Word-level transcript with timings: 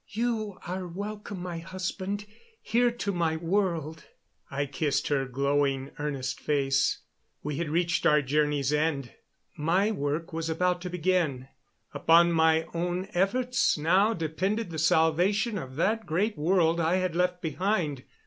"You 0.09 0.57
are 0.65 0.87
welcome, 0.87 1.43
my 1.43 1.59
husband, 1.59 2.25
here 2.59 2.89
to 2.89 3.11
my 3.11 3.37
world." 3.37 4.05
I 4.49 4.65
kissed 4.65 5.09
her 5.09 5.27
glowing, 5.27 5.91
earnest 5.99 6.39
face. 6.39 7.03
We 7.43 7.57
had 7.57 7.69
reached 7.69 8.07
our 8.07 8.23
journey's 8.23 8.73
end. 8.73 9.11
My 9.55 9.91
work 9.91 10.33
was 10.33 10.49
about 10.49 10.81
to 10.81 10.89
begin 10.89 11.49
upon 11.93 12.31
my 12.31 12.63
own 12.73 13.09
efforts 13.13 13.77
now 13.77 14.15
depended 14.15 14.71
the 14.71 14.79
salvation 14.79 15.59
of 15.59 15.75
that 15.75 16.07
great 16.07 16.35
world 16.35 16.79
I 16.79 16.95
had 16.95 17.15
left 17.15 17.39
behind. 17.43 18.03